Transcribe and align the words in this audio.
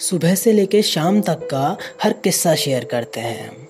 सुबह 0.00 0.34
से 0.34 0.52
लेकर 0.52 0.82
शाम 0.82 1.20
तक 1.20 1.48
का 1.50 1.76
हर 2.02 2.12
किस्सा 2.12 2.54
शेयर 2.54 2.84
करते 2.84 3.20
हैं। 3.20 3.68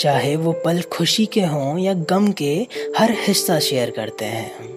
चाहे 0.00 0.36
वो 0.36 0.52
पल 0.52 0.82
खुशी 0.82 1.26
के 1.26 1.40
हों 1.40 1.78
या 1.78 1.94
गम 1.94 2.32
के, 2.32 2.66
हर 2.98 3.10
हिस्सा 3.10 3.58
शेयर 3.58 3.90
करते 3.90 4.24
हैं। 4.24 4.68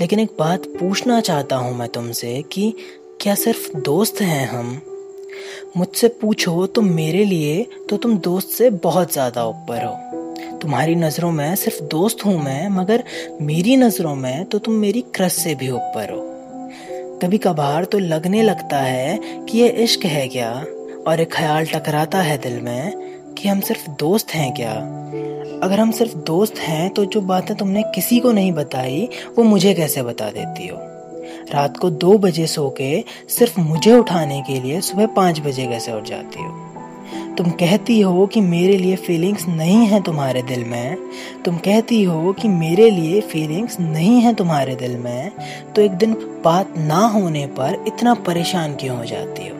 लेकिन 0.00 0.20
एक 0.20 0.28
बात 0.38 0.66
पूछना 0.66 1.20
चाहता 1.20 1.56
हूँ 1.56 1.76
मैं 1.78 1.88
तुमसे 1.88 2.42
कि 2.42 2.74
क्या 3.20 3.34
सिर्फ़ 3.34 3.76
दोस्त 3.76 4.20
हैं 4.20 4.46
हम? 4.48 4.80
मुझसे 5.76 6.08
पूछो 6.08 6.66
तो 6.66 6.82
मेरे 6.82 7.24
लिए 7.24 7.66
तो 7.88 7.96
तुम 7.96 8.18
दोस्त 8.18 8.48
से 8.48 8.70
बहुत 8.70 9.12
ज़्यादा 9.12 9.44
ऊपर 9.44 9.84
हो। 9.84 10.58
तुम्हारी 10.58 10.94
नज़रों 10.94 11.30
में 11.32 11.54
सिर्फ़ 11.56 11.82
दोस्त 11.82 12.24
हूँ 12.24 12.42
मैं, 12.44 12.68
मगर 12.68 13.04
मेरी 13.42 13.76
नज़रों 13.76 14.14
में 14.14 14.44
तो 14.44 14.58
तुम 14.58 14.74
मेरी 14.74 15.00
क्रस 15.00 15.32
से 15.32 15.54
भी 15.54 15.70
ऊपर 15.70 16.12
हो। 16.12 16.37
कभी 17.22 17.38
कभार 17.38 17.84
तो 17.84 17.98
लगने 17.98 18.42
लगता 18.42 18.78
है 18.78 19.18
कि 19.44 19.58
ये 19.58 19.68
इश्क 19.68 20.04
है 20.04 20.28
क्या? 20.28 20.66
और 21.06 21.20
एक 21.20 21.32
ख्याल 21.32 21.66
टकराता 21.66 22.18
है 22.18 22.38
दिल 22.38 22.60
में 22.60 22.92
कि 23.34 23.48
हम 23.48 23.60
सिर्फ़ 23.60 23.90
दोस्त 23.90 24.30
हैं 24.30 24.54
क्या? 24.54 24.72
अगर 25.62 25.80
हम 25.80 25.90
सिर्फ़ 25.90 26.16
दोस्त 26.16 26.58
हैं 26.58 26.90
तो 26.90 27.04
जो 27.04 27.20
बातें 27.20 27.56
तुमने 27.56 27.82
किसी 27.82 28.20
को 28.20 28.32
नहीं 28.32 28.52
बताई, 28.52 29.08
वो 29.38 29.44
मुझे 29.44 29.74
कैसे 29.74 30.02
बता 30.02 30.30
देती 30.30 30.68
हो? 30.68 30.78
रात 31.52 31.76
को 31.76 31.90
दो 31.90 32.18
बजे 32.18 32.46
सो 32.46 32.70
के 32.70 33.04
सिर्फ़ 33.28 33.60
मुझे 33.60 33.92
उठाने 33.92 34.42
के 34.42 34.60
लिए 34.60 34.80
सुबह 34.80 35.06
पाँच 35.06 35.40
बजे 35.40 35.66
कैसे 35.66 35.92
उठ 35.92 36.04
जाती 36.04 36.42
हो? 36.42 36.67
तुम 37.38 37.50
कहती 37.50 38.00
हो 38.00 38.26
कि 38.26 38.40
मेरे 38.40 38.76
लिए 38.76 38.96
फीलिंग्स 38.96 39.46
नहीं 39.48 39.86
है 39.86 40.02
तुम्हारे 40.02 40.42
दिल 40.42 40.64
में, 40.64 40.96
तुम 41.44 41.56
कहती 41.56 42.02
हो 42.02 42.32
कि 42.32 42.48
मेरे 42.48 42.90
लिए 42.90 43.20
फीलिंग्स 43.20 43.80
नहीं 43.80 44.20
है 44.20 44.34
तुम्हारे 44.34 44.74
दिल 44.74 44.96
में 44.96 45.32
तो 45.76 45.82
एक 45.82 45.92
दिन 45.92 46.14
बात 46.44 46.74
ना 46.78 46.98
होने 47.06 47.46
पर 47.46 47.84
इतना 47.86 48.14
परेशान 48.14 48.74
क्यों 48.74 48.96
हो 48.98 49.04
जाती 49.04 49.48
हो? 49.48 49.56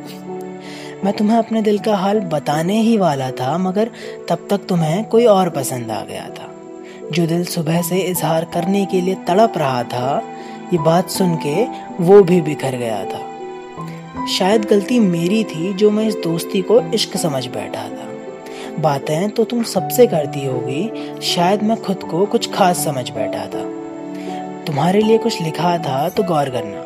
मैं 1.05 1.13
तुम्हें 1.13 1.39
अपने 1.39 1.63
दिल 1.63 1.79
का 1.79 1.97
हाल 1.97 2.21
बताने 2.21 2.81
ही 2.81 2.97
वाला 2.97 3.31
था, 3.31 3.59
मगर 3.59 3.91
तब 4.29 4.47
तक 4.51 4.67
तुम्हें 4.69 5.05
कोई 5.05 5.25
और 5.25 5.51
पसंद 5.51 5.91
आ 5.91 6.05
गया 6.05 6.29
था। 6.29 6.53
जो 7.13 7.27
दिल 7.27 7.45
सुबह 7.45 7.83
से 7.83 7.99
इजहार 7.99 8.45
करने 8.45 8.87
के 8.87 9.01
लिए 9.01 9.15
तड़प 9.15 9.59
रहा 9.59 9.83
था, 9.83 10.23
ये 10.73 10.79
बात 10.79 11.11
सुन 11.11 11.37
के 11.37 11.65
वो 12.05 12.23
भी 12.23 12.41
बिखर 12.41 12.77
गया 12.77 13.05
था। 13.05 13.28
शायद 14.27 14.65
गलती 14.65 14.99
मेरी 14.99 15.45
थी 15.45 15.73
जो 15.75 15.91
मैं 15.91 16.07
इस 16.07 16.15
दोस्ती 16.15 16.63
को 16.63 16.81
इश्क 16.95 17.17
समझ 17.17 17.47
बैठा 17.47 17.83
था। 17.83 18.07
बातें 18.81 19.31
तो 19.31 19.45
तुम 19.45 19.63
सबसे 19.63 20.07
करती 20.07 20.45
होगी, 20.47 21.21
शायद 21.23 21.63
मैं 21.63 21.77
खुद 21.83 22.03
को 22.03 22.27
कुछ 22.27 22.51
खास 22.53 22.85
समझ 22.85 23.11
बैठा 23.11 23.47
था। 23.47 23.65
तुम्हारे 24.65 25.01
लिए 25.01 25.19
कुछ 25.19 25.41
लिखा 25.43 25.77
था 25.79 26.09
तो 26.09 26.23
गौर 26.23 26.51
करना 26.51 26.85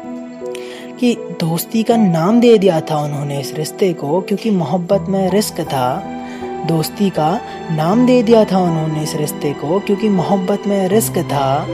कि 0.97 1.15
दोस्ती 1.41 1.83
का 1.83 1.97
नाम 1.97 2.41
दे 2.41 2.57
दिया 2.59 2.81
था 2.81 2.99
उन्होंने 2.99 3.41
इस 3.41 3.55
रिश्ते 3.55 3.93
को, 3.93 4.21
क्योंकि 4.21 4.51
मोहब्बत 4.51 5.07
में 5.09 5.31
रिस्क 5.31 5.61
था। 5.61 6.03
दोस्ती 6.69 7.11
का 7.11 7.31
नाम 7.71 8.07
दे 8.07 8.23
दिया 8.23 8.45
था 8.45 8.59
उन्होंने 8.59 9.03
इस 9.03 9.15
रिश्ते 9.17 9.53
को, 9.53 9.81
क्योंकि 9.81 10.09
मोहब्बत 10.09 10.67
में 10.67 10.89
रिस्क 10.89 11.19
था। 11.19 11.67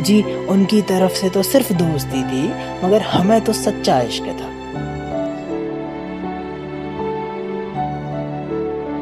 जी, 0.00 0.22
उनकी 0.46 0.80
तरफ़ 0.82 1.12
से 1.12 1.28
तो 1.28 1.42
सिर्फ़ 1.42 1.72
दोस्ती 1.72 2.22
थी, 2.22 2.48
मगर 2.84 3.02
हमें 3.02 3.40
तो 3.40 3.52
सच्चा 3.52 4.00
इश्क 4.00 4.24
था। 4.24 4.53